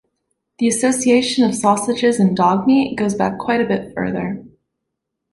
The 0.57 0.67
association 0.67 1.43
of 1.47 1.53
sausages 1.53 2.19
and 2.19 2.35
dog 2.35 2.65
meat 2.65 2.97
goes 2.97 3.13
back 3.13 3.37
quite 3.37 3.61
a 3.61 3.67
bit 3.67 3.93
further. 3.93 4.43